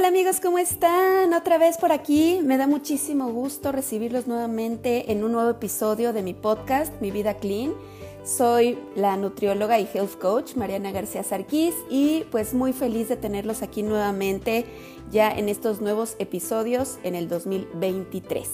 Hola 0.00 0.08
amigos, 0.08 0.40
¿cómo 0.40 0.58
están? 0.58 1.34
Otra 1.34 1.58
vez 1.58 1.76
por 1.76 1.92
aquí. 1.92 2.40
Me 2.42 2.56
da 2.56 2.66
muchísimo 2.66 3.30
gusto 3.32 3.70
recibirlos 3.70 4.26
nuevamente 4.26 5.12
en 5.12 5.22
un 5.22 5.32
nuevo 5.32 5.50
episodio 5.50 6.14
de 6.14 6.22
mi 6.22 6.32
podcast, 6.32 6.98
Mi 7.02 7.10
Vida 7.10 7.34
Clean. 7.34 7.74
Soy 8.24 8.78
la 8.96 9.18
nutrióloga 9.18 9.78
y 9.78 9.86
health 9.92 10.18
coach 10.18 10.54
Mariana 10.56 10.90
García 10.90 11.22
Sarquís 11.22 11.74
y 11.90 12.24
pues 12.30 12.54
muy 12.54 12.72
feliz 12.72 13.10
de 13.10 13.16
tenerlos 13.16 13.60
aquí 13.60 13.82
nuevamente 13.82 14.64
ya 15.10 15.30
en 15.30 15.50
estos 15.50 15.82
nuevos 15.82 16.16
episodios 16.18 16.98
en 17.02 17.14
el 17.14 17.28
2023. 17.28 18.48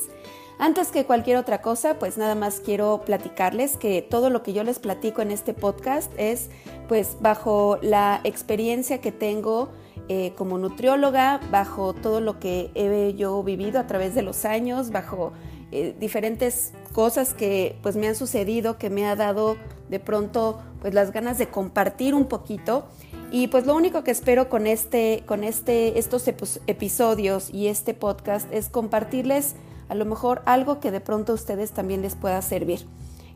Antes 0.59 0.91
que 0.91 1.05
cualquier 1.05 1.37
otra 1.37 1.61
cosa, 1.61 1.99
pues 1.99 2.17
nada 2.17 2.35
más 2.35 2.61
quiero 2.61 3.03
platicarles 3.05 3.77
que 3.77 4.01
todo 4.01 4.31
lo 4.31 4.43
que 4.43 4.55
yo 4.55 4.65
les 4.65 4.79
platico 4.79 5.21
en 5.21 5.31
este 5.31 5.53
podcast 5.53 6.11
es 6.17 6.49
pues 6.89 7.19
bajo 7.21 7.79
la 7.83 8.21
experiencia 8.25 9.03
que 9.03 9.13
tengo 9.13 9.69
eh, 10.09 10.33
como 10.35 10.57
nutrióloga, 10.57 11.41
bajo 11.51 11.93
todo 11.93 12.21
lo 12.21 12.39
que 12.39 12.71
he 12.75 13.13
yo 13.15 13.43
vivido 13.43 13.79
a 13.79 13.87
través 13.87 14.15
de 14.15 14.23
los 14.23 14.47
años, 14.47 14.91
bajo 14.91 15.33
eh, 15.73 15.95
diferentes 16.01 16.73
cosas 16.95 17.35
que 17.35 17.77
pues 17.83 17.97
me 17.97 18.09
han 18.09 18.15
sucedido, 18.15 18.79
que 18.79 18.89
me 18.89 19.05
ha 19.05 19.15
dado 19.15 19.59
de 19.91 20.01
pronto 20.01 20.61
pues 20.81 20.95
las 20.95 21.13
ganas 21.13 21.37
de 21.37 21.49
compartir 21.49 22.15
un 22.15 22.27
poquito. 22.27 22.87
Y 23.31 23.49
pues 23.49 23.67
lo 23.67 23.75
único 23.75 24.05
que 24.05 24.13
espero 24.13 24.49
con 24.49 24.67
este, 24.67 25.25
con 25.27 25.45
este, 25.45 25.99
estos 25.99 26.27
episodios 26.29 27.51
y 27.53 27.67
este 27.67 27.93
podcast 27.93 28.51
es 28.55 28.69
compartirles 28.69 29.57
a 29.89 29.95
lo 29.95 30.05
mejor 30.05 30.43
algo 30.47 30.81
que 30.81 30.91
de 30.91 31.01
pronto 31.01 31.33
a 31.33 31.35
ustedes 31.35 31.73
también 31.73 32.03
les 32.03 32.15
pueda 32.15 32.41
servir. 32.43 32.87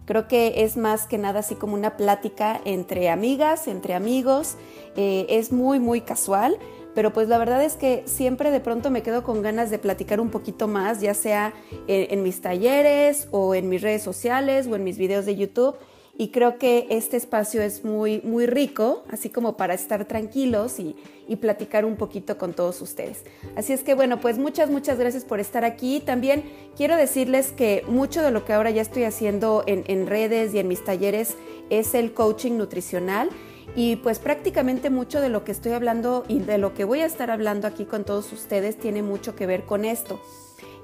Creo 0.05 0.27
que 0.27 0.65
es 0.65 0.77
más 0.77 1.07
que 1.07 1.19
nada 1.19 1.41
así 1.41 1.55
como 1.55 1.75
una 1.75 1.97
plática 1.97 2.61
entre 2.65 3.11
amigas, 3.11 3.69
entre 3.69 3.95
amigos. 3.95 4.57
Eh, 4.97 5.27
es 5.29 5.53
muy, 5.53 5.79
muy 5.79 6.01
casual, 6.01 6.57
pero 6.95 7.13
pues 7.13 7.29
la 7.29 7.39
verdad 7.39 7.63
es 7.63 7.77
que 7.77 8.03
siempre 8.07 8.51
de 8.51 8.61
pronto 8.61 8.91
me 8.91 9.03
quedo 9.03 9.23
con 9.23 9.43
ganas 9.43 9.71
de 9.71 9.79
platicar 9.79 10.21
un 10.21 10.31
poquito 10.31 10.67
más, 10.67 11.01
ya 11.01 11.15
sea 11.15 11.53
en 11.87 12.23
mis 12.25 12.41
talleres 12.41 13.29
o 13.31 13.55
en 13.55 13.69
mis 13.69 13.83
redes 13.83 14.03
sociales 14.03 14.67
o 14.67 14.75
en 14.75 14.83
mis 14.83 14.99
videos 14.99 15.27
de 15.27 15.37
YouTube 15.37 15.77
y 16.19 16.29
creo 16.29 16.59
que 16.59 16.87
este 16.91 17.17
espacio 17.17 17.63
es 17.63 17.85
muy, 17.85 18.21
muy 18.23 18.47
rico, 18.47 19.05
así 19.11 19.31
como 19.31 19.57
para 19.57 19.75
estar 19.75 20.05
tranquilos 20.05 20.79
y, 20.79 20.97
platicar 21.41 21.85
un 21.85 21.95
poquito 21.95 22.37
con 22.37 22.55
todos 22.55 22.83
ustedes. 22.83 23.25
Así 23.55 23.73
es 23.73 23.85
que 23.85 23.95
bueno, 23.95 24.21
pues 24.21 24.37
muchas, 24.37 24.69
muchas 24.69 24.99
gracias 24.99 25.25
por 25.25 25.39
estar 25.39 25.65
aquí. 25.65 26.01
También 26.01 26.43
quiero 26.77 26.97
decirles 26.97 27.53
que 27.53 27.85
mucho 27.87 28.21
de 28.21 28.33
lo 28.33 28.45
que 28.45 28.53
ahora 28.53 28.71
ya 28.71 28.83
estoy 28.83 29.05
haciendo 29.05 29.63
en, 29.69 29.85
en 29.87 30.09
redes 30.09 30.53
y 30.53 30.59
en 30.59 30.67
mis 30.67 30.85
talleres 30.85 31.37
es 31.71 31.95
el 31.95 32.13
coaching 32.15 32.59
nutricional. 32.59 33.31
Y 33.77 33.97
pues 33.97 34.19
prácticamente 34.19 34.91
mucho 34.91 35.21
de 35.21 35.29
lo 35.29 35.45
que 35.45 35.53
estoy 35.53 35.71
hablando 35.73 36.25
y 36.27 36.41
de 36.41 36.59
lo 36.59 36.75
que 36.75 36.85
voy 36.85 37.01
a 37.01 37.07
estar 37.07 37.31
hablando 37.31 37.69
aquí 37.69 37.85
con 37.85 38.05
todos 38.05 38.33
ustedes 38.33 38.77
tiene 38.77 39.03
mucho 39.03 39.37
que 39.37 39.47
ver 39.47 39.65
con 39.65 39.85
esto. 39.85 40.21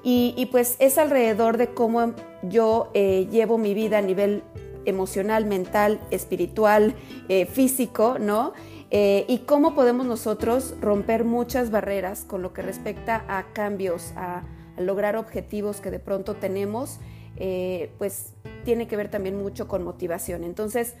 Y, 0.09 0.47
pues 0.51 0.77
es 0.79 0.97
alrededor 0.97 1.57
de 1.57 1.67
cómo 1.67 2.13
yo 2.41 2.91
eh, 2.93 3.27
llevo 3.29 3.57
mi 3.57 3.73
vida 3.73 3.97
a 3.97 4.01
nivel 4.01 4.41
emocional, 4.87 5.45
mental, 5.45 5.99
espiritual, 6.09 6.95
eh, 7.29 7.45
físico, 7.45 8.17
¿no? 8.19 8.53
Eh, 8.89 9.25
y 9.27 9.39
cómo 9.39 9.75
podemos 9.75 10.05
nosotros 10.05 10.75
romper 10.81 11.25
muchas 11.25 11.69
barreras 11.69 12.23
con 12.23 12.41
lo 12.41 12.53
que 12.53 12.61
respecta 12.61 13.25
a 13.27 13.51
cambios, 13.53 14.13
a, 14.15 14.43
lograr 14.77 15.15
objetivos 15.15 15.81
que 15.81 15.89
de 15.89 15.97
pronto 15.97 16.35
tenemos, 16.35 16.99
eh, 17.35 17.89
pues 17.97 18.33
tiene 18.63 18.87
que 18.87 18.95
ver 18.95 19.09
también 19.09 19.35
mucho 19.35 19.67
con 19.67 19.83
motivación. 19.83 20.43
Entonces, 20.43 20.93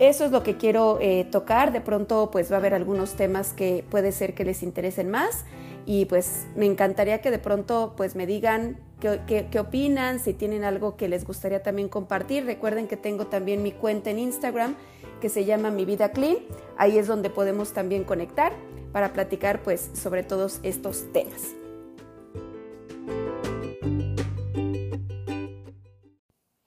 eso 0.00 0.24
es 0.24 0.32
lo 0.32 0.42
que 0.42 0.56
quiero 0.56 0.98
tocar. 1.30 1.72
De 1.72 1.80
pronto, 1.80 2.30
pues 2.32 2.50
va 2.50 2.56
a 2.56 2.58
haber 2.58 2.74
algunos 2.74 3.14
temas 3.14 3.52
que 3.52 3.84
puede 3.88 4.10
ser 4.10 4.34
que 4.34 4.44
les 4.44 4.64
interesen 4.64 5.08
más 5.08 5.44
y 5.86 6.06
pues 6.06 6.46
me 6.56 6.66
encantaría 6.66 7.20
que 7.20 7.30
de 7.30 7.38
pronto 7.38 7.94
pues 7.96 8.16
me 8.16 8.26
digan 8.26 8.76
qué, 9.00 9.58
opinan, 9.58 10.18
si 10.18 10.34
tienen 10.34 10.64
algo 10.64 10.96
que 10.96 11.08
les 11.08 11.24
gustaría 11.24 11.62
también 11.62 11.88
compartir. 11.88 12.44
Recuerden 12.44 12.88
que 12.88 12.96
tengo 12.96 13.26
también 13.26 13.62
mi 13.62 13.72
cuenta 13.72 14.10
en 14.10 14.18
Instagram 14.18 14.76
que 15.20 15.28
se 15.28 15.44
llama 15.44 15.70
Mi 15.70 15.84
Vida 15.84 16.12
Clean. 16.12 16.38
Ahí 16.76 16.98
es 16.98 17.06
donde 17.06 17.30
podemos 17.30 17.72
también 17.72 18.04
conectar 18.04 18.52
para 18.92 19.12
platicar 19.12 19.62
pues 19.62 19.90
sobre 19.94 20.22
todos 20.22 20.60
estos 20.62 21.12
temas. 21.12 21.54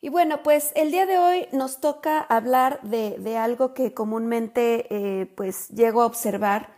Y 0.01 0.09
bueno, 0.09 0.41
pues 0.41 0.71
el 0.75 0.91
día 0.91 1.05
de 1.05 1.19
hoy 1.19 1.47
nos 1.51 1.81
toca 1.81 2.19
hablar 2.19 2.81
de, 2.81 3.37
algo 3.37 3.75
que 3.75 3.93
comúnmente 3.93 4.87
eh, 4.89 5.27
pues 5.35 5.69
llego 5.69 6.01
a 6.01 6.07
observar 6.07 6.77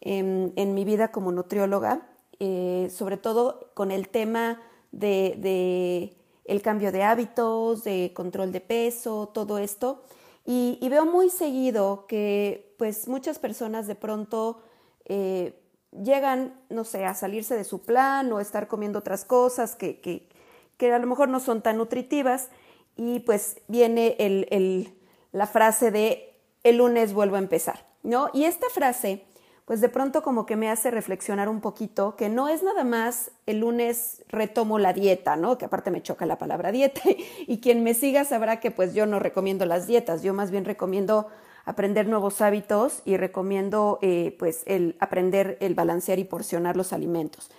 en, 0.00 0.74
mi 0.74 0.84
vida 0.84 1.12
como 1.12 1.30
nutrióloga, 1.30 2.08
eh, 2.40 2.88
sobre 2.90 3.16
todo 3.16 3.70
con 3.74 3.90
el 3.90 4.08
tema 4.08 4.60
de, 4.98 6.16
el 6.44 6.62
cambio 6.62 6.92
de 6.92 7.02
hábitos, 7.02 7.84
de 7.84 8.12
control 8.14 8.52
de 8.52 8.60
peso, 8.60 9.30
todo 9.32 9.58
esto. 9.58 10.02
Y, 10.46 10.78
veo 10.88 11.06
muy 11.06 11.30
seguido 11.30 12.06
que 12.06 12.74
pues 12.78 13.08
muchas 13.08 13.38
personas 13.38 13.86
de 13.86 13.94
pronto 13.94 14.60
eh, 15.06 15.58
llegan, 15.90 16.60
no 16.68 16.84
sé, 16.84 17.04
a 17.04 17.14
salirse 17.14 17.56
de 17.56 17.64
su 17.64 17.82
plan 17.82 18.30
o 18.32 18.40
estar 18.40 18.68
comiendo 18.68 18.98
otras 18.98 19.24
cosas 19.24 19.74
que, 19.74 20.00
que, 20.00 20.28
que 20.76 20.92
a 20.92 20.98
lo 20.98 21.06
mejor 21.06 21.28
no 21.28 21.40
son 21.40 21.62
tan 21.62 21.78
nutritivas 21.78 22.50
y 22.96 23.20
pues 23.20 23.60
viene 23.68 24.16
el, 24.18 24.46
el, 24.50 24.94
la 25.32 25.46
frase 25.46 25.90
de 25.90 26.40
el 26.62 26.76
lunes 26.76 27.12
vuelvo 27.12 27.36
a 27.36 27.40
empezar, 27.40 27.86
¿no? 28.02 28.30
Y 28.32 28.44
esta 28.44 28.68
frase 28.70 29.24
pues 29.64 29.80
de 29.80 29.88
pronto 29.88 30.22
como 30.22 30.44
que 30.44 30.56
me 30.56 30.70
hace 30.70 30.90
reflexionar 30.90 31.48
un 31.48 31.60
poquito 31.60 32.16
que 32.16 32.28
no 32.28 32.48
es 32.48 32.62
nada 32.62 32.84
más 32.84 33.30
el 33.46 33.60
lunes 33.60 34.22
retomo 34.28 34.78
la 34.78 34.92
dieta, 34.92 35.36
¿no? 35.36 35.56
Que 35.56 35.64
aparte 35.64 35.90
me 35.90 36.02
choca 36.02 36.26
la 36.26 36.36
palabra 36.36 36.70
dieta 36.70 37.00
y 37.46 37.60
quien 37.60 37.82
me 37.82 37.94
siga 37.94 38.24
sabrá 38.24 38.60
que 38.60 38.70
pues 38.70 38.94
yo 38.94 39.06
no 39.06 39.18
recomiendo 39.18 39.64
las 39.64 39.86
dietas, 39.86 40.22
yo 40.22 40.34
más 40.34 40.50
bien 40.50 40.64
recomiendo 40.64 41.28
aprender 41.64 42.06
nuevos 42.06 42.42
hábitos 42.42 43.00
y 43.06 43.16
recomiendo 43.16 43.98
eh, 44.02 44.36
pues 44.38 44.64
el 44.66 44.96
aprender 45.00 45.56
el 45.60 45.74
balancear 45.74 46.18
y 46.18 46.24
porcionar 46.24 46.76
los 46.76 46.92
alimentos. 46.92 47.50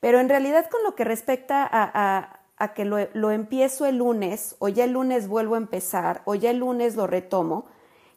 Pero 0.00 0.20
en 0.20 0.28
realidad 0.28 0.68
con 0.70 0.82
lo 0.82 0.94
que 0.94 1.04
respecta 1.04 1.66
a, 1.70 2.40
a, 2.58 2.74
que 2.74 2.84
lo, 2.84 2.98
lo 3.14 3.30
empiezo 3.30 3.86
el 3.86 3.98
lunes 3.98 4.56
o 4.58 4.68
ya 4.68 4.84
el 4.84 4.92
lunes 4.92 5.28
vuelvo 5.28 5.54
a 5.54 5.58
empezar 5.58 6.20
o 6.26 6.34
ya 6.34 6.50
el 6.50 6.58
lunes 6.58 6.94
lo 6.94 7.06
retomo, 7.06 7.64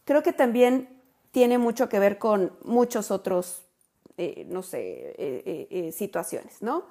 creo 0.04 0.22
que 0.22 0.34
también 0.34 0.97
tiene 1.32 1.58
mucho 1.58 1.90
que 1.90 2.00
ver 2.00 2.18
con 2.18 2.54
muchos 2.64 3.12
otros, 3.12 3.64
eh, 4.18 4.46
no 4.50 4.64
sé, 4.64 5.16
eh, 5.18 5.68
eh, 5.70 5.92
situaciones, 5.92 6.62
¿no? 6.62 6.84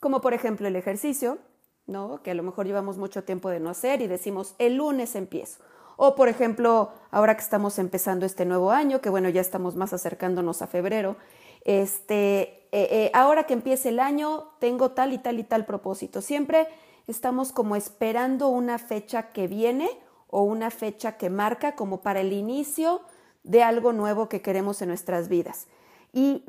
Como 0.00 0.20
por 0.20 0.34
ejemplo 0.34 0.66
el 0.66 0.76
ejercicio, 0.76 1.38
¿no? 1.86 2.22
Que 2.22 2.32
a 2.32 2.34
lo 2.34 2.42
mejor 2.42 2.66
llevamos 2.66 2.98
mucho 2.98 3.24
tiempo 3.24 3.50
de 3.50 3.60
no 3.60 3.70
hacer 3.70 4.02
y 4.02 4.06
decimos, 4.06 4.54
el 4.58 4.76
lunes 4.76 5.14
empiezo. 5.14 5.60
O 5.96 6.16
por 6.16 6.28
ejemplo, 6.28 6.90
ahora 7.10 7.36
que 7.36 7.42
estamos 7.42 7.78
empezando 7.78 8.26
este 8.26 8.44
nuevo 8.44 8.72
año, 8.72 9.00
que 9.00 9.10
bueno, 9.10 9.28
ya 9.28 9.40
estamos 9.40 9.76
más 9.76 9.92
acercándonos 9.92 10.60
a 10.60 10.66
febrero, 10.66 11.16
este, 11.64 12.68
ahora 13.14 13.44
que 13.44 13.54
empiece 13.54 13.90
el 13.90 14.00
año, 14.00 14.50
tengo 14.58 14.90
tal 14.90 15.12
y 15.12 15.18
tal 15.18 15.38
y 15.38 15.44
tal 15.44 15.64
propósito. 15.64 16.20
Siempre 16.20 16.66
estamos 17.06 17.52
como 17.52 17.76
esperando 17.76 18.48
una 18.48 18.78
fecha 18.78 19.30
que 19.30 19.46
viene 19.46 19.88
o 20.26 20.42
una 20.42 20.70
fecha 20.70 21.16
que 21.16 21.30
marca 21.30 21.76
como 21.76 22.02
para 22.02 22.20
el 22.20 22.32
inicio 22.32 23.02
de 23.44 23.62
algo 23.62 23.92
nuevo 23.92 24.28
que 24.28 24.42
queremos 24.42 24.82
en 24.82 24.88
nuestras 24.88 25.28
vidas. 25.28 25.68
Y, 26.12 26.44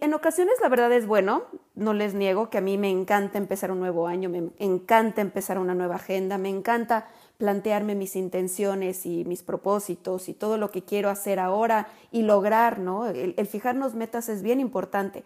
en 0.00 0.14
ocasiones 0.14 0.54
la 0.62 0.68
verdad 0.68 0.92
es 0.92 1.06
bueno, 1.06 1.42
no 1.74 1.92
les 1.92 2.14
niego 2.14 2.50
que 2.50 2.58
a 2.58 2.60
mí 2.60 2.78
me 2.78 2.88
encanta 2.88 3.36
empezar 3.36 3.72
un 3.72 3.80
nuevo 3.80 4.06
año, 4.06 4.28
me 4.28 4.50
encanta 4.58 5.20
empezar 5.20 5.58
una 5.58 5.74
nueva 5.74 5.96
agenda, 5.96 6.38
me 6.38 6.48
encanta 6.48 7.08
plantearme 7.36 7.96
mis 7.96 8.14
intenciones 8.14 9.06
y 9.06 9.24
mis 9.24 9.42
propósitos 9.42 10.28
y 10.28 10.34
todo 10.34 10.56
lo 10.56 10.70
que 10.70 10.84
quiero 10.84 11.10
hacer 11.10 11.40
ahora 11.40 11.88
y 12.12 12.22
lograr, 12.22 12.78
¿no? 12.78 13.08
El, 13.08 13.34
el 13.36 13.46
fijarnos 13.48 13.94
metas 13.94 14.28
es 14.28 14.42
bien 14.42 14.60
importante, 14.60 15.24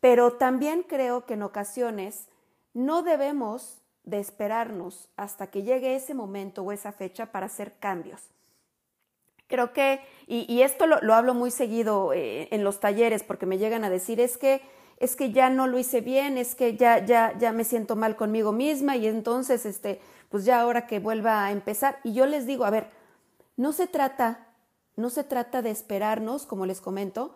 pero 0.00 0.32
también 0.32 0.82
creo 0.82 1.26
que 1.26 1.34
en 1.34 1.42
ocasiones 1.42 2.28
no 2.72 3.02
debemos 3.02 3.82
de 4.04 4.20
esperarnos 4.20 5.10
hasta 5.16 5.48
que 5.48 5.64
llegue 5.64 5.96
ese 5.96 6.14
momento 6.14 6.62
o 6.62 6.72
esa 6.72 6.92
fecha 6.92 7.26
para 7.26 7.46
hacer 7.46 7.74
cambios. 7.78 8.30
Creo 9.48 9.72
que, 9.72 10.00
y, 10.26 10.60
esto 10.60 10.86
lo, 10.86 11.14
hablo 11.14 11.32
muy 11.32 11.50
seguido 11.50 12.12
eh, 12.12 12.48
en 12.50 12.64
los 12.64 12.80
talleres 12.80 13.22
porque 13.22 13.46
me 13.46 13.56
llegan 13.56 13.82
a 13.82 13.90
decir, 13.90 14.20
es 14.20 14.36
que, 14.36 14.60
es 14.98 15.16
que 15.16 15.32
ya 15.32 15.48
no 15.48 15.66
lo 15.66 15.78
hice 15.78 16.02
bien, 16.02 16.36
es 16.36 16.54
que 16.54 16.76
ya, 16.76 17.04
ya, 17.04 17.36
ya 17.38 17.52
me 17.52 17.64
siento 17.64 17.96
mal 17.96 18.14
conmigo 18.14 18.52
misma 18.52 18.96
y 18.96 19.06
entonces, 19.06 19.64
este, 19.64 20.00
pues 20.28 20.44
ya 20.44 20.60
ahora 20.60 20.86
que 20.86 21.00
vuelva 21.00 21.46
a 21.46 21.52
empezar. 21.52 21.98
Y 22.04 22.12
yo 22.12 22.26
les 22.26 22.46
digo, 22.46 22.66
a 22.66 22.70
ver, 22.70 22.90
no 23.56 23.72
se 23.72 23.86
trata, 23.86 24.48
no 24.96 25.08
se 25.08 25.24
trata 25.24 25.62
de 25.62 25.70
esperarnos, 25.70 26.44
como 26.44 26.66
les 26.66 26.82
comento, 26.82 27.34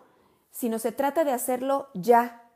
sino 0.51 0.79
se 0.79 0.93
trata 0.93 1.25
de 1.25 1.33
hacerlo 1.33 1.89
ya. 1.95 2.51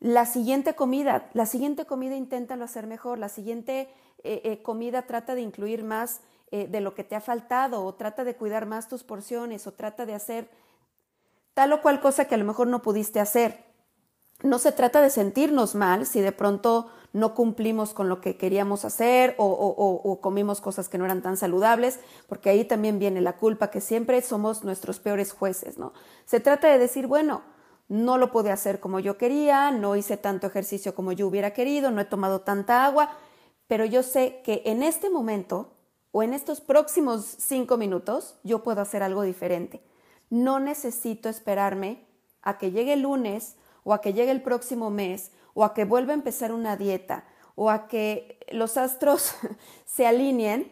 La 0.00 0.26
siguiente 0.26 0.74
comida, 0.74 1.30
la 1.34 1.46
siguiente 1.46 1.84
comida 1.84 2.16
inténtalo 2.16 2.64
hacer 2.64 2.88
mejor, 2.88 3.20
la 3.20 3.28
siguiente 3.28 3.88
eh, 4.24 4.40
eh, 4.44 4.62
comida 4.62 5.02
trata 5.02 5.36
de 5.36 5.42
incluir 5.42 5.84
más 5.84 6.20
eh, 6.52 6.68
de 6.70 6.82
lo 6.82 6.94
que 6.94 7.02
te 7.02 7.16
ha 7.16 7.20
faltado 7.20 7.82
o 7.82 7.94
trata 7.94 8.24
de 8.24 8.36
cuidar 8.36 8.66
más 8.66 8.86
tus 8.86 9.02
porciones 9.02 9.66
o 9.66 9.72
trata 9.72 10.04
de 10.04 10.14
hacer 10.14 10.50
tal 11.54 11.72
o 11.72 11.80
cual 11.80 12.00
cosa 12.00 12.26
que 12.26 12.34
a 12.34 12.38
lo 12.38 12.44
mejor 12.44 12.66
no 12.66 12.82
pudiste 12.82 13.20
hacer. 13.20 13.64
no 14.42 14.58
se 14.58 14.70
trata 14.70 15.00
de 15.00 15.08
sentirnos 15.08 15.74
mal 15.74 16.04
si 16.04 16.20
de 16.20 16.32
pronto 16.32 16.90
no 17.14 17.34
cumplimos 17.34 17.94
con 17.94 18.10
lo 18.10 18.20
que 18.20 18.36
queríamos 18.36 18.84
hacer 18.84 19.34
o, 19.38 20.18
comimos 20.20 20.60
cosas 20.60 20.90
que 20.90 20.98
no 20.98 21.06
eran 21.06 21.22
tan 21.22 21.38
saludables, 21.38 22.00
porque 22.28 22.50
ahí 22.50 22.64
también 22.64 22.98
viene 22.98 23.22
la 23.22 23.36
culpa, 23.36 23.70
que 23.70 23.80
siempre 23.80 24.20
somos 24.20 24.62
nuestros 24.62 24.98
peores 24.98 25.32
jueces, 25.32 25.78
¿no? 25.78 25.94
Se 26.26 26.40
trata 26.40 26.68
de 26.68 26.78
decir, 26.78 27.06
bueno, 27.06 27.42
no 27.88 28.18
lo 28.18 28.30
pude 28.30 28.50
hacer 28.50 28.78
como 28.78 29.00
yo 29.00 29.16
quería, 29.16 29.70
no 29.70 29.96
hice 29.96 30.18
tanto 30.18 30.46
ejercicio 30.46 30.94
como 30.94 31.12
yo 31.12 31.26
hubiera 31.26 31.52
querido, 31.52 31.90
no 31.90 32.00
he 32.00 32.06
tomado 32.06 32.40
tanta 32.40 32.84
agua, 32.84 33.10
pero 33.66 33.84
yo 33.84 34.02
sé 34.02 34.42
que 34.44 34.62
en 34.66 34.82
este 34.82 35.08
momento 35.08 35.72
o 36.12 36.22
en 36.22 36.34
estos 36.34 36.60
próximos 36.60 37.34
cinco 37.38 37.76
minutos 37.76 38.36
yo 38.44 38.62
puedo 38.62 38.80
hacer 38.80 39.02
algo 39.02 39.22
diferente. 39.22 39.82
No 40.30 40.60
necesito 40.60 41.28
esperarme 41.28 42.06
a 42.42 42.58
que 42.58 42.70
llegue 42.70 42.92
el 42.92 43.02
lunes 43.02 43.56
o 43.84 43.94
a 43.94 44.00
que 44.00 44.12
llegue 44.12 44.30
el 44.30 44.42
próximo 44.42 44.90
mes 44.90 45.32
o 45.54 45.64
a 45.64 45.74
que 45.74 45.84
vuelva 45.84 46.12
a 46.12 46.16
empezar 46.16 46.52
una 46.52 46.76
dieta 46.76 47.24
o 47.54 47.70
a 47.70 47.88
que 47.88 48.38
los 48.52 48.76
astros 48.76 49.34
se 49.84 50.06
alineen 50.06 50.70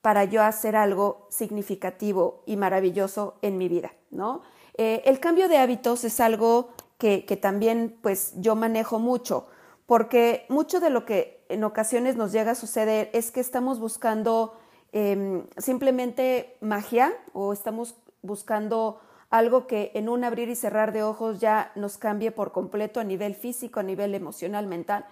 para 0.00 0.24
yo 0.24 0.42
hacer 0.42 0.76
algo 0.76 1.26
significativo 1.30 2.42
y 2.46 2.56
maravilloso 2.56 3.38
en 3.42 3.58
mi 3.58 3.68
vida, 3.68 3.92
¿no? 4.10 4.42
Eh, 4.76 5.02
el 5.04 5.20
cambio 5.20 5.48
de 5.48 5.58
hábitos 5.58 6.04
es 6.04 6.20
algo 6.20 6.70
que, 6.96 7.22
también 7.40 7.98
pues 8.02 8.34
yo 8.36 8.54
manejo 8.56 8.98
mucho, 8.98 9.46
porque 9.86 10.46
mucho 10.48 10.80
de 10.80 10.90
lo 10.90 11.04
que 11.04 11.44
en 11.48 11.64
ocasiones 11.64 12.16
nos 12.16 12.32
llega 12.32 12.52
a 12.52 12.54
suceder 12.54 13.10
es 13.12 13.30
que 13.30 13.40
estamos 13.40 13.80
buscando 13.80 14.58
em, 14.92 15.44
simplemente 15.56 16.56
magia 16.60 17.12
o 17.32 17.52
estamos 17.52 17.94
buscando 18.22 19.00
algo 19.30 19.66
que 19.66 19.92
en 19.94 20.08
un 20.08 20.24
abrir 20.24 20.48
y 20.48 20.56
cerrar 20.56 20.92
de 20.92 21.02
ojos 21.02 21.40
ya 21.40 21.70
nos 21.76 21.98
cambie 21.98 22.32
por 22.32 22.52
completo 22.52 23.00
a 23.00 23.04
nivel 23.04 23.34
físico, 23.34 23.80
a 23.80 23.84
nivel 23.84 24.14
emocional, 24.14 24.66
mental. 24.66 25.06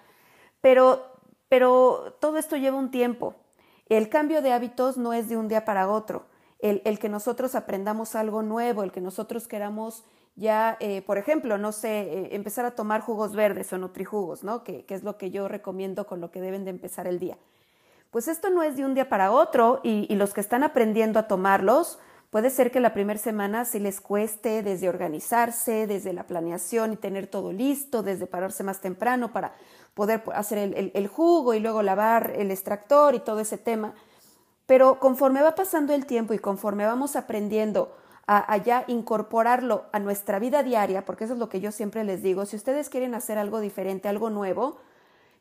Pero, 0.60 1.04
pero 1.48 2.16
todo 2.20 2.36
esto 2.36 2.56
lleva 2.56 2.76
un 2.76 2.90
tiempo. 2.90 3.34
El 3.88 4.08
cambio 4.08 4.42
de 4.42 4.52
hábitos 4.52 4.98
no 4.98 5.12
es 5.12 5.28
de 5.28 5.36
un 5.36 5.48
día 5.48 5.64
para 5.64 5.88
otro. 5.88 6.26
El, 6.58 6.98
que 6.98 7.08
nosotros 7.08 7.54
aprendamos 7.54 8.16
algo 8.16 8.42
nuevo, 8.42 8.82
el 8.82 8.90
que 8.90 9.00
nosotros 9.00 9.46
queramos 9.46 10.04
ya, 10.34 10.76
eh, 10.80 11.02
por 11.02 11.16
ejemplo, 11.16 11.56
no 11.56 11.70
sé, 11.70 12.00
eh, 12.00 12.28
empezar 12.32 12.64
a 12.64 12.72
tomar 12.72 13.00
jugos 13.00 13.34
verdes 13.34 13.72
o 13.72 13.78
nutrijugos, 13.78 14.42
¿no? 14.42 14.64
Que, 14.64 14.84
es 14.88 15.04
lo 15.04 15.16
que 15.16 15.30
yo 15.30 15.46
recomiendo 15.46 16.06
con 16.06 16.20
lo 16.20 16.32
que 16.32 16.40
deben 16.40 16.64
de 16.64 16.70
empezar 16.70 17.06
el 17.06 17.20
día. 17.20 17.38
Pues 18.10 18.26
esto 18.26 18.48
no 18.50 18.62
es 18.62 18.76
de 18.76 18.84
un 18.84 18.94
día 18.94 19.08
para 19.08 19.32
otro 19.32 19.80
y, 19.82 20.14
los 20.14 20.32
que 20.32 20.40
están 20.40 20.64
aprendiendo 20.64 21.18
a 21.18 21.28
tomarlos, 21.28 21.98
Puede 22.30 22.50
ser 22.50 22.70
que 22.70 22.80
la 22.80 22.92
primera 22.92 23.18
semana 23.18 23.64
sí 23.64 23.78
les 23.80 24.02
cueste 24.02 24.62
desde 24.62 24.90
organizarse, 24.90 25.86
desde 25.86 26.12
la 26.12 26.26
planeación 26.26 26.92
y 26.92 26.96
tener 26.96 27.26
todo 27.26 27.52
listo, 27.52 28.02
desde 28.02 28.26
pararse 28.26 28.62
más 28.62 28.82
temprano 28.82 29.32
para 29.32 29.54
poder 29.94 30.22
hacer 30.34 30.58
el, 30.58 31.08
jugo 31.08 31.54
y 31.54 31.60
luego 31.60 31.82
lavar 31.82 32.34
el 32.36 32.50
extractor 32.50 33.14
y 33.14 33.20
todo 33.20 33.40
ese 33.40 33.56
tema. 33.56 33.94
Pero 34.66 35.00
conforme 35.00 35.40
va 35.40 35.54
pasando 35.54 35.94
el 35.94 36.04
tiempo 36.04 36.34
y 36.34 36.38
conforme 36.38 36.84
vamos 36.84 37.16
aprendiendo 37.16 37.96
a, 38.26 38.52
a, 38.52 38.58
ya 38.58 38.84
incorporarlo 38.88 39.86
a 39.92 39.98
nuestra 39.98 40.38
vida 40.38 40.62
diaria, 40.62 41.06
porque 41.06 41.24
eso 41.24 41.32
es 41.32 41.38
lo 41.38 41.48
que 41.48 41.60
yo 41.60 41.72
siempre 41.72 42.04
les 42.04 42.22
digo, 42.22 42.44
si 42.44 42.56
ustedes 42.56 42.90
quieren 42.90 43.14
hacer 43.14 43.38
algo 43.38 43.58
diferente, 43.60 44.06
algo 44.06 44.28
nuevo, 44.28 44.76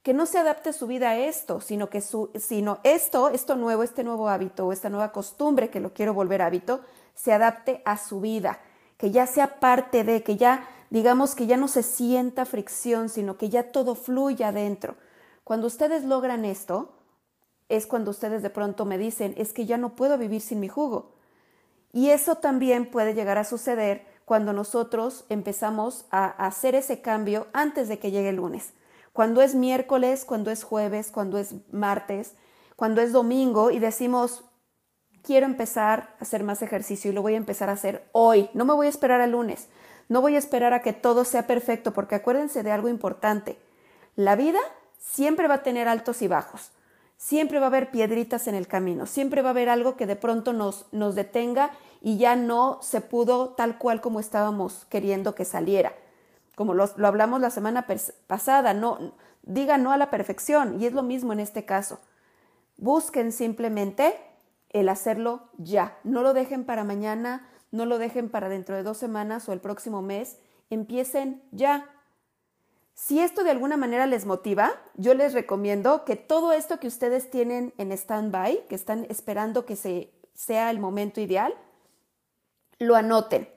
que 0.04 0.14
no 0.14 0.26
se 0.26 0.38
adapte 0.38 0.74
su 0.74 0.88
vida 0.88 1.10
a 1.10 1.18
esto, 1.18 1.62
sino 1.62 1.90
que 1.90 2.02
su, 2.02 2.30
sino 2.36 2.80
esto, 2.84 3.30
esto 3.30 3.56
nuevo, 3.56 3.84
este 3.84 4.04
nuevo 4.04 4.30
hábito 4.30 4.68
o 4.68 4.72
esta 4.72 4.90
nueva 4.90 5.12
costumbre 5.12 5.70
que 5.70 5.80
lo 5.80 5.94
quiero 5.94 6.14
volver 6.14 6.42
hábito, 6.42 6.82
se 7.14 7.34
adapte 7.34 7.82
a 7.86 7.98
su 7.98 8.22
vida, 8.22 8.60
que 8.98 9.12
ya 9.12 9.28
sea 9.28 9.60
parte 9.60 10.04
de, 10.04 10.24
que 10.24 10.38
ya 10.38 10.68
digamos 10.90 11.36
que 11.36 11.48
ya 11.48 11.58
no 11.58 11.68
se 11.68 11.84
sienta 11.84 12.46
fricción, 12.46 13.10
sino 13.10 13.38
que 13.38 13.50
ya 13.50 13.72
todo 13.72 13.96
fluya 13.96 14.50
adentro. 14.50 14.96
Cuando 15.44 15.68
ustedes 15.68 16.04
logran 16.04 16.46
esto, 16.46 16.94
es 17.70 17.86
cuando 17.86 18.12
ustedes 18.12 18.42
de 18.42 18.50
pronto 18.50 18.86
me 18.86 18.98
dicen, 18.98 19.34
es 19.38 19.52
que 19.52 19.66
ya 19.66 19.78
no 19.78 19.96
puedo 19.96 20.18
vivir 20.18 20.42
sin 20.42 20.60
mi 20.60 20.70
jugo. 20.70 21.12
Y 21.92 22.12
eso 22.12 22.36
también 22.36 22.90
puede 22.90 23.14
llegar 23.14 23.38
a 23.38 23.44
suceder 23.44 24.06
cuando 24.24 24.54
nosotros 24.54 25.26
empezamos 25.30 26.06
a 26.12 26.26
hacer 26.26 26.76
ese 26.76 27.02
cambio 27.02 27.48
antes 27.54 27.88
de 27.88 28.00
que 28.00 28.12
llegue 28.12 28.30
el 28.30 28.38
lunes 28.38 28.74
cuando 29.18 29.42
es 29.42 29.56
miércoles, 29.56 30.26
cuando 30.26 30.52
es 30.52 30.64
jueves, 30.64 31.10
cuando 31.10 31.40
es 31.40 31.56
martes, 31.72 32.36
cuando 32.76 33.02
es 33.02 33.12
domingo 33.12 33.72
y 33.72 33.80
decimos, 33.80 34.44
quiero 35.24 35.48
empezar 35.48 36.14
a 36.20 36.22
hacer 36.22 36.44
más 36.44 36.62
ejercicio 36.62 37.10
y 37.10 37.16
lo 37.16 37.24
voy 37.24 37.34
a 37.34 37.38
empezar 37.38 37.68
a 37.72 37.74
hacer 37.74 38.08
hoy, 38.12 38.48
no 38.54 38.64
me 38.64 38.76
voy 38.76 38.86
a 38.86 38.92
esperar 38.92 39.20
al 39.20 39.32
lunes, 39.32 39.70
no 40.08 40.22
voy 40.22 40.36
a 40.36 40.38
esperar 40.38 40.76
a 40.76 40.84
que 40.84 40.94
todo 40.94 41.26
sea 41.26 41.48
perfecto, 41.48 41.94
porque 41.94 42.14
acuérdense 42.14 42.62
de 42.62 42.72
algo 42.72 42.90
importante, 42.90 43.58
la 44.16 44.36
vida 44.36 44.60
siempre 45.00 45.48
va 45.48 45.56
a 45.56 45.64
tener 45.64 45.88
altos 45.88 46.22
y 46.22 46.28
bajos, 46.28 46.70
siempre 47.18 47.58
va 47.58 47.66
a 47.66 47.70
haber 47.70 47.90
piedritas 47.90 48.48
en 48.48 48.54
el 48.54 48.68
camino, 48.68 49.08
siempre 49.08 49.42
va 49.42 49.50
a 49.50 49.54
haber 49.54 49.70
algo 49.70 49.98
que 49.98 50.06
de 50.06 50.16
pronto 50.16 50.54
nos, 50.54 50.86
nos 50.92 51.16
detenga 51.16 51.72
y 52.04 52.20
ya 52.20 52.36
no 52.36 52.78
se 52.84 53.02
pudo 53.02 53.56
tal 53.58 53.80
cual 53.80 54.00
como 54.00 54.20
estábamos 54.20 54.86
queriendo 54.92 55.34
que 55.34 55.44
saliera 55.44 55.94
como 56.58 56.74
lo, 56.74 56.90
hablamos 57.06 57.40
la 57.40 57.52
semana 57.52 57.86
pasada, 58.26 58.74
no, 58.74 59.14
diga 59.44 59.78
no 59.78 59.92
a 59.92 59.98
la 59.98 60.10
perfección 60.10 60.82
y 60.82 60.88
es 60.88 60.94
lo 60.94 61.04
mismo 61.04 61.32
en 61.32 61.40
este 61.40 61.66
caso. 61.66 62.00
Busquen 62.78 63.32
simplemente 63.32 64.20
el 64.72 64.90
hacerlo 64.90 65.52
ya, 65.60 66.00
no 66.04 66.24
lo 66.24 66.34
dejen 66.34 66.66
para 66.66 66.84
mañana, 66.84 67.48
no 67.70 67.86
lo 67.86 68.00
dejen 68.00 68.30
para 68.30 68.50
dentro 68.50 68.76
de 68.76 68.82
dos 68.82 68.98
semanas 68.98 69.48
o 69.48 69.54
el 69.54 69.60
próximo 69.60 70.02
mes, 70.02 70.40
empiecen 70.72 71.44
ya. 71.52 71.92
Si 72.96 73.20
esto 73.20 73.44
de 73.44 73.52
alguna 73.52 73.78
manera 73.78 74.08
les 74.08 74.26
motiva, 74.26 74.72
yo 74.96 75.14
les 75.14 75.36
recomiendo 75.36 76.06
que 76.06 76.16
todo 76.16 76.54
esto 76.54 76.80
que 76.80 76.88
ustedes 76.88 77.30
tienen 77.30 77.72
en 77.78 77.92
stand-by, 77.92 78.66
que 78.68 78.74
están 78.74 79.06
esperando 79.10 79.68
que 79.68 79.76
se, 79.76 80.12
sea 80.34 80.72
el 80.72 80.80
momento 80.80 81.22
ideal, 81.22 81.54
lo 82.80 82.96
anoten 82.96 83.48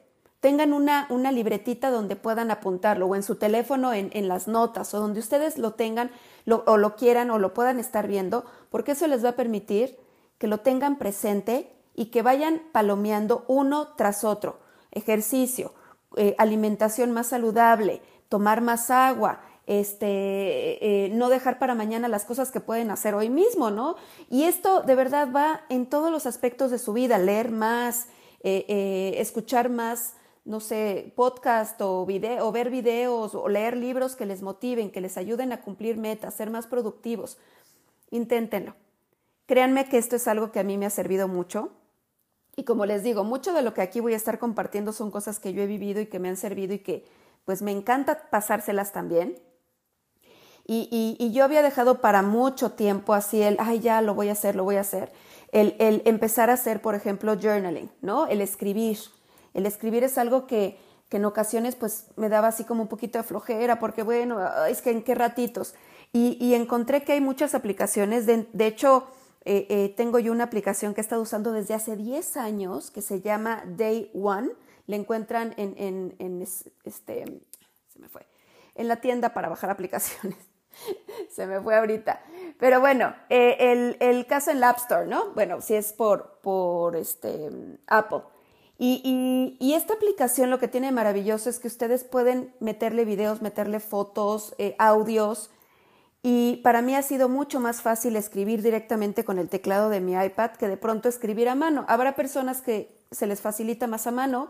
tengan 0.40 0.72
una, 0.72 1.06
una 1.10 1.32
libretita 1.32 1.90
donde 1.90 2.16
puedan 2.16 2.50
apuntarlo 2.50 3.06
o 3.06 3.14
en 3.14 3.22
su 3.22 3.36
teléfono 3.36 3.92
en, 3.92 4.10
en 4.14 4.26
las 4.26 4.48
notas 4.48 4.92
o 4.94 5.00
donde 5.00 5.20
ustedes 5.20 5.58
lo 5.58 5.74
tengan 5.74 6.10
o 6.46 6.76
lo 6.78 6.96
quieran 6.96 7.30
o 7.30 7.38
lo 7.38 7.54
puedan 7.54 7.78
estar 7.78 8.08
viendo, 8.08 8.44
porque 8.70 8.92
eso 8.92 9.06
les 9.06 9.24
va 9.24 9.30
a 9.30 9.36
permitir 9.36 9.98
que 10.38 10.46
lo 10.46 10.58
tengan 10.60 10.96
presente 10.96 11.70
y 11.94 12.06
que 12.06 12.22
vayan 12.22 12.62
palomeando 12.72 13.44
uno 13.46 13.88
tras 13.96 14.24
otro. 14.24 14.58
Ejercicio, 14.90 15.74
eh, 16.16 16.34
alimentación 16.38 17.12
más 17.12 17.28
saludable, 17.28 18.00
tomar 18.30 18.62
más 18.62 18.90
agua, 18.90 19.42
este, 19.66 21.04
eh, 21.04 21.10
no 21.10 21.28
dejar 21.28 21.58
para 21.58 21.74
mañana 21.74 22.08
las 22.08 22.24
cosas 22.24 22.50
que 22.50 22.60
pueden 22.60 22.90
hacer 22.90 23.14
hoy 23.14 23.28
mismo, 23.28 23.70
¿no? 23.70 23.96
Y 24.30 24.44
esto 24.44 24.80
de 24.80 24.94
verdad 24.94 25.28
va 25.30 25.60
en 25.68 25.86
todos 25.86 26.10
los 26.10 26.24
aspectos 26.24 26.70
de 26.70 26.78
su 26.78 26.94
vida, 26.94 27.18
leer 27.18 27.50
más, 27.50 28.06
eh, 28.42 29.14
escuchar 29.18 29.68
más 29.68 30.14
no 30.50 30.58
sé, 30.58 31.12
podcast 31.14 31.80
o, 31.80 32.04
video, 32.04 32.44
o 32.44 32.50
ver 32.50 32.70
videos 32.70 33.36
o 33.36 33.48
leer 33.48 33.76
libros 33.76 34.16
que 34.16 34.26
les 34.26 34.42
motiven, 34.42 34.90
que 34.90 35.00
les 35.00 35.16
ayuden 35.16 35.52
a 35.52 35.60
cumplir 35.60 35.96
metas, 35.96 36.34
ser 36.34 36.50
más 36.50 36.66
productivos. 36.66 37.38
Inténtenlo. 38.10 38.74
Créanme 39.46 39.88
que 39.88 39.96
esto 39.96 40.16
es 40.16 40.26
algo 40.26 40.50
que 40.50 40.58
a 40.58 40.64
mí 40.64 40.76
me 40.76 40.86
ha 40.86 40.90
servido 40.90 41.28
mucho. 41.28 41.70
Y 42.56 42.64
como 42.64 42.84
les 42.84 43.04
digo, 43.04 43.22
mucho 43.22 43.52
de 43.52 43.62
lo 43.62 43.74
que 43.74 43.82
aquí 43.82 44.00
voy 44.00 44.12
a 44.12 44.16
estar 44.16 44.40
compartiendo 44.40 44.92
son 44.92 45.12
cosas 45.12 45.38
que 45.38 45.52
yo 45.52 45.62
he 45.62 45.66
vivido 45.66 46.00
y 46.00 46.06
que 46.06 46.18
me 46.18 46.28
han 46.28 46.36
servido 46.36 46.74
y 46.74 46.80
que 46.80 47.04
pues 47.44 47.62
me 47.62 47.70
encanta 47.70 48.28
pasárselas 48.28 48.92
también. 48.92 49.38
Y, 50.66 51.16
y, 51.18 51.32
yo 51.32 51.44
había 51.44 51.62
dejado 51.62 52.00
para 52.00 52.22
mucho 52.22 52.72
tiempo 52.72 53.14
así 53.14 53.40
el, 53.42 53.56
ay, 53.60 53.80
ya 53.80 54.02
lo 54.02 54.14
voy 54.14 54.28
a 54.28 54.32
hacer, 54.32 54.56
lo 54.56 54.64
voy 54.64 54.76
a 54.76 54.80
hacer. 54.80 55.12
El, 55.52 55.74
el 55.78 56.02
empezar 56.04 56.50
a 56.50 56.54
hacer, 56.54 56.80
por 56.82 56.94
ejemplo, 56.94 57.36
journaling, 57.40 57.90
¿no? 58.02 58.26
El 58.26 58.40
escribir 58.40 58.98
el 59.54 59.66
escribir 59.66 60.04
es 60.04 60.18
algo 60.18 60.46
que, 60.46 60.78
que 61.08 61.18
en 61.18 61.24
ocasiones 61.24 61.76
pues 61.76 62.06
me 62.16 62.28
daba 62.28 62.48
así 62.48 62.64
como 62.64 62.82
un 62.82 62.88
poquito 62.88 63.18
de 63.18 63.24
flojera 63.24 63.78
porque 63.78 64.02
bueno, 64.02 64.38
es 64.66 64.80
que 64.80 64.90
en 64.90 65.02
qué 65.02 65.14
ratitos. 65.14 65.74
Y, 66.12 66.54
encontré 66.54 67.04
que 67.04 67.12
hay 67.12 67.20
muchas 67.20 67.54
aplicaciones, 67.54 68.26
de, 68.26 68.66
hecho 68.66 69.06
eh, 69.44 69.66
eh, 69.70 69.94
tengo 69.96 70.18
yo 70.18 70.32
una 70.32 70.42
aplicación 70.42 70.92
que 70.92 71.00
he 71.00 71.02
estado 71.02 71.22
usando 71.22 71.52
desde 71.52 71.74
hace 71.74 71.94
10 71.94 72.36
años 72.36 72.90
que 72.90 73.00
se 73.00 73.20
llama 73.20 73.62
Day 73.64 74.10
One, 74.12 74.50
le 74.88 74.96
encuentran 74.96 75.54
en, 75.56 75.74
en, 75.78 76.16
en 76.18 76.42
este, 76.42 77.24
se 77.88 77.98
me 78.00 78.08
fue, 78.08 78.26
en 78.74 78.88
la 78.88 78.96
tienda 78.96 79.34
para 79.34 79.48
bajar 79.48 79.70
aplicaciones. 79.70 80.38
se 81.30 81.46
me 81.46 81.60
fue 81.60 81.76
ahorita. 81.76 82.22
Pero 82.58 82.80
bueno, 82.80 83.14
eh, 83.28 83.56
el, 83.60 83.96
el, 84.00 84.26
caso 84.26 84.50
en 84.50 84.58
la 84.58 84.70
App 84.70 84.78
Store, 84.78 85.06
¿no? 85.06 85.30
Bueno, 85.34 85.60
si 85.60 85.74
es 85.74 85.92
por, 85.92 86.40
por 86.42 86.96
este, 86.96 87.50
Apple. 87.86 88.22
Y, 88.82 89.58
y, 89.60 89.74
esta 89.74 89.92
aplicación 89.92 90.48
lo 90.48 90.58
que 90.58 90.66
tiene 90.66 90.90
maravilloso 90.90 91.50
es 91.50 91.58
que 91.58 91.68
ustedes 91.68 92.02
pueden 92.02 92.54
meterle 92.60 93.04
videos, 93.04 93.42
meterle 93.42 93.78
fotos, 93.78 94.54
eh, 94.56 94.74
audios. 94.78 95.50
Y 96.22 96.62
para 96.64 96.80
mí 96.80 96.94
ha 96.94 97.02
sido 97.02 97.28
mucho 97.28 97.60
más 97.60 97.82
fácil 97.82 98.16
escribir 98.16 98.62
directamente 98.62 99.22
con 99.22 99.38
el 99.38 99.50
teclado 99.50 99.90
de 99.90 100.00
mi 100.00 100.14
iPad 100.14 100.52
que 100.52 100.66
de 100.66 100.78
pronto 100.78 101.10
escribir 101.10 101.50
a 101.50 101.54
mano. 101.54 101.84
Habrá 101.88 102.16
personas 102.16 102.62
que 102.62 102.96
se 103.10 103.26
les 103.26 103.42
facilita 103.42 103.86
más 103.86 104.06
a 104.06 104.12
mano 104.12 104.48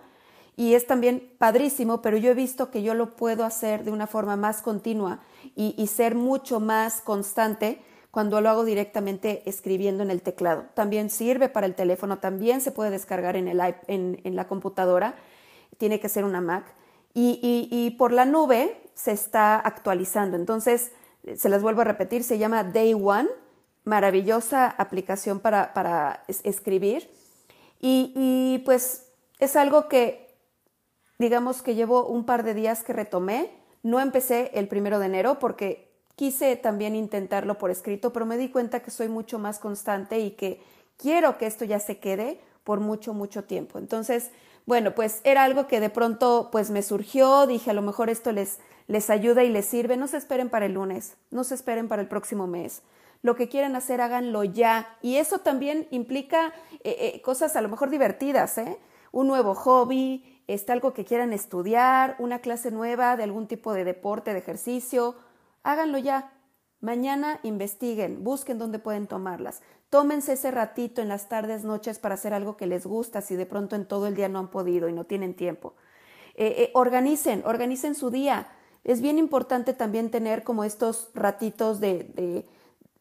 y 0.56 0.74
es 0.74 0.86
también 0.86 1.32
padrísimo, 1.38 2.00
pero 2.00 2.16
yo 2.16 2.30
he 2.30 2.34
visto 2.34 2.70
que 2.70 2.84
yo 2.84 2.94
lo 2.94 3.16
puedo 3.16 3.44
hacer 3.44 3.82
de 3.82 3.90
una 3.90 4.06
forma 4.06 4.36
más 4.36 4.62
continua 4.62 5.22
y, 5.56 5.86
ser 5.88 6.14
mucho 6.14 6.60
más 6.60 7.00
constante 7.00 7.82
cuando 8.10 8.40
lo 8.40 8.50
hago 8.50 8.64
directamente 8.64 9.42
escribiendo 9.46 10.02
en 10.02 10.10
el 10.10 10.22
teclado. 10.22 10.64
También 10.74 11.10
sirve 11.10 11.48
para 11.48 11.66
el 11.66 11.74
teléfono, 11.74 12.18
también 12.18 12.60
se 12.60 12.72
puede 12.72 12.90
descargar 12.90 13.36
en, 13.36 13.56
la 14.36 14.48
computadora, 14.48 15.14
tiene 15.78 16.00
que 16.00 16.08
ser 16.08 16.24
una 16.24 16.40
Mac. 16.40 16.64
Y, 17.14 17.94
por 17.98 18.12
la 18.12 18.24
nube 18.24 18.80
se 18.94 19.12
está 19.12 19.58
actualizando. 19.58 20.36
Entonces, 20.36 20.92
se 21.36 21.48
las 21.48 21.62
vuelvo 21.62 21.82
a 21.82 21.84
repetir, 21.84 22.24
se 22.24 22.38
llama 22.38 22.64
Day 22.64 22.94
One, 22.94 23.28
maravillosa 23.84 24.66
aplicación 24.66 25.40
para, 25.40 25.72
para 25.72 26.24
escribir. 26.28 27.10
y 27.80 28.62
pues 28.64 29.06
es 29.38 29.56
algo 29.56 29.88
que 29.88 30.30
digamos 31.20 31.62
que 31.62 31.74
llevo 31.74 32.06
un 32.06 32.24
par 32.24 32.42
de 32.42 32.54
días 32.54 32.82
que 32.82 32.92
retomé. 32.92 33.50
No 33.82 34.00
empecé 34.00 34.50
el 34.54 34.68
primero 34.68 34.98
de 34.98 35.06
enero 35.06 35.38
porque 35.38 35.89
quise 36.20 36.54
también 36.56 36.96
intentarlo 36.96 37.56
por 37.56 37.70
escrito, 37.70 38.12
pero 38.12 38.26
me 38.26 38.36
di 38.36 38.50
cuenta 38.50 38.80
que 38.80 38.90
soy 38.90 39.08
mucho 39.08 39.38
más 39.38 39.58
constante 39.58 40.18
y 40.18 40.32
que 40.32 40.60
quiero 40.98 41.38
que 41.38 41.46
esto 41.46 41.64
ya 41.64 41.78
se 41.78 41.98
quede 41.98 42.38
por 42.62 42.78
mucho, 42.78 43.14
mucho 43.14 43.44
tiempo. 43.44 43.78
Entonces, 43.78 44.30
bueno, 44.66 44.94
pues 44.94 45.22
era 45.24 45.44
algo 45.44 45.66
que 45.66 45.80
de 45.80 45.88
pronto 45.88 46.50
pues 46.52 46.68
me 46.68 46.82
surgió, 46.82 47.46
dije 47.46 47.70
a 47.70 47.72
lo 47.72 47.80
mejor 47.80 48.10
esto 48.10 48.32
les, 48.32 48.58
les 48.86 49.08
ayuda 49.08 49.44
y 49.44 49.48
les 49.48 49.64
sirve, 49.64 49.96
no 49.96 50.08
se 50.08 50.18
esperen 50.18 50.50
para 50.50 50.66
el 50.66 50.74
lunes, 50.74 51.16
no 51.30 51.42
se 51.42 51.54
esperen 51.54 51.88
para 51.88 52.02
el 52.02 52.08
próximo 52.08 52.46
mes. 52.46 52.82
Lo 53.22 53.34
que 53.34 53.48
quieren 53.48 53.74
hacer, 53.74 54.02
háganlo 54.02 54.44
ya. 54.44 54.98
Y 55.00 55.16
eso 55.16 55.38
también 55.38 55.88
implica 55.90 56.52
eh, 56.84 57.14
eh, 57.14 57.22
cosas 57.22 57.56
a 57.56 57.62
lo 57.62 57.70
mejor 57.70 57.88
divertidas, 57.88 58.58
¿eh? 58.58 58.76
Un 59.10 59.26
nuevo 59.26 59.54
hobby, 59.54 60.42
está 60.48 60.74
algo 60.74 60.92
que 60.92 61.06
quieran 61.06 61.32
estudiar, 61.32 62.16
una 62.18 62.40
clase 62.40 62.70
nueva 62.70 63.16
de 63.16 63.22
algún 63.22 63.46
tipo 63.46 63.72
de 63.72 63.84
deporte, 63.84 64.34
de 64.34 64.40
ejercicio, 64.40 65.16
háganlo 65.62 65.98
ya. 65.98 66.32
Mañana 66.80 67.40
investiguen, 67.42 68.24
busquen 68.24 68.58
dónde 68.58 68.78
pueden 68.78 69.06
tomarlas. 69.06 69.60
Tómense 69.90 70.32
ese 70.32 70.50
ratito 70.50 71.02
en 71.02 71.08
las 71.08 71.28
tardes, 71.28 71.64
noches 71.64 71.98
para 71.98 72.14
hacer 72.14 72.32
algo 72.32 72.56
que 72.56 72.66
les 72.66 72.86
gusta 72.86 73.20
si 73.20 73.36
de 73.36 73.44
pronto 73.44 73.76
en 73.76 73.86
todo 73.86 74.06
el 74.06 74.14
día 74.14 74.28
no 74.28 74.38
han 74.38 74.50
podido 74.50 74.88
y 74.88 74.92
no 74.92 75.04
tienen 75.04 75.34
tiempo. 75.34 75.74
Eh, 76.36 76.54
eh, 76.56 76.70
organicen, 76.74 77.42
organicen 77.44 77.94
su 77.94 78.10
día. 78.10 78.48
Es 78.84 79.02
bien 79.02 79.18
importante 79.18 79.74
también 79.74 80.10
tener 80.10 80.42
como 80.42 80.64
estos 80.64 81.10
ratitos 81.12 81.80
de, 81.80 82.46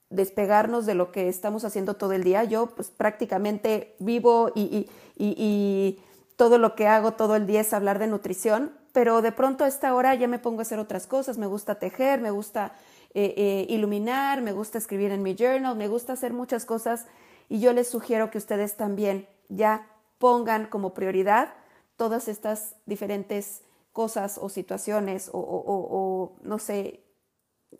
despegarnos 0.09 0.85
de 0.85 0.95
lo 0.95 1.11
que 1.11 1.29
estamos 1.29 1.63
haciendo 1.63 1.93
todo 1.93 2.11
el 2.11 2.23
día. 2.23 2.43
Yo 2.43 2.75
pues 2.75 2.89
prácticamente 2.89 3.95
vivo 3.99 4.51
y, 4.55 4.89
y 5.15 5.99
todo 6.35 6.57
lo 6.57 6.73
que 6.73 6.87
hago 6.87 7.13
todo 7.13 7.35
el 7.35 7.45
día 7.47 7.61
es 7.61 7.73
hablar 7.73 7.99
de 7.99 8.07
nutrición, 8.07 8.71
pero 8.93 9.21
de 9.21 9.31
pronto 9.31 9.63
a 9.63 9.67
esta 9.67 9.93
hora 9.93 10.15
ya 10.15 10.27
me 10.27 10.39
pongo 10.39 10.59
a 10.59 10.61
hacer 10.63 10.79
otras 10.79 11.07
cosas, 11.07 11.37
me 11.37 11.47
gusta 11.47 11.75
tejer, 11.75 12.21
me 12.21 12.31
gusta 12.31 12.73
eh, 13.13 13.33
eh, 13.37 13.65
iluminar, 13.69 14.41
me 14.41 14.51
gusta 14.51 14.77
escribir 14.77 15.11
en 15.11 15.23
mi 15.23 15.35
journal, 15.35 15.75
me 15.75 15.87
gusta 15.87 16.13
hacer 16.13 16.33
muchas 16.33 16.65
cosas 16.65 17.05
y 17.47 17.59
yo 17.59 17.73
les 17.73 17.89
sugiero 17.89 18.31
que 18.31 18.37
ustedes 18.37 18.75
también 18.77 19.27
ya 19.47 19.87
pongan 20.17 20.67
como 20.67 20.93
prioridad 20.93 21.53
todas 21.95 22.27
estas 22.27 22.75
diferentes 22.85 23.63
cosas 23.93 24.37
o 24.37 24.49
situaciones 24.49 25.29
o 25.33 26.35
no 26.41 26.59
sé, 26.59 27.03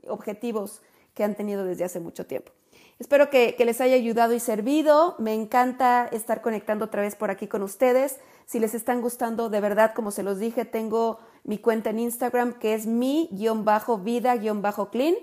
objetivos 0.08 0.82
que 1.14 1.24
han 1.24 1.36
tenido 1.36 1.66
desde 1.66 1.84
hace 1.84 2.00
mucho 2.00 2.26
tiempo. 2.26 2.52
Espero 3.00 3.30
que, 3.30 3.56
les 3.58 3.80
haya 3.80 3.96
ayudado 3.96 4.34
y 4.34 4.42
servido. 4.42 5.16
Me 5.20 5.34
encanta 5.34 6.10
estar 6.12 6.42
conectando 6.42 6.84
otra 6.86 7.02
vez 7.02 7.16
por 7.16 7.32
aquí 7.32 7.48
con 7.48 7.64
ustedes. 7.64 8.20
Si 8.46 8.60
les 8.60 8.76
están 8.76 9.02
gustando, 9.02 9.50
de 9.50 9.62
verdad, 9.62 9.94
como 9.96 10.12
se 10.12 10.22
los 10.22 10.38
dije, 10.38 10.66
tengo 10.66 11.20
mi 11.46 11.60
cuenta 11.60 11.92
en 11.92 12.00
Instagram 12.00 12.60
que 12.60 12.74
es 12.74 12.88
mi-vida-clean. 12.88 15.16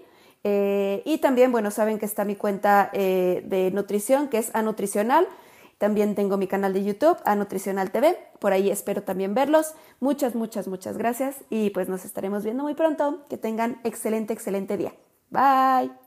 Eh, 0.45 1.03
y 1.05 1.19
también, 1.19 1.53
bueno, 1.53 1.71
saben 1.71 1.99
que 1.99 2.07
está 2.07 2.25
mi 2.25 2.37
cuenta 2.37 2.89
eh, 2.95 3.43
de 3.45 3.71
nutrición 3.73 4.29
que 4.29 4.39
es 4.39 4.51
Anutricional. 4.55 5.29
También 5.77 6.15
tengo 6.15 6.39
mi 6.39 6.47
canal 6.47 6.73
de 6.73 6.83
YouTube, 6.83 7.19
A 7.27 7.35
Nutricional 7.35 7.91
TV. 7.91 8.17
Por 8.39 8.55
ahí 8.55 8.71
espero 8.71 9.03
también 9.03 9.35
verlos. 9.35 9.75
Muchas, 10.01 10.35
muchas, 10.35 10.67
muchas 10.67 10.97
gracias. 10.97 11.37
Y 11.51 11.69
pues 11.71 11.91
nos 11.91 12.07
estaremos 12.07 12.43
viendo 12.43 12.63
muy 12.63 12.73
pronto. 12.73 13.23
Que 13.29 13.37
tengan 13.37 13.83
excelente, 13.85 14.33
excelente 14.33 14.79
día. 14.79 14.95
Bye. 15.29 16.06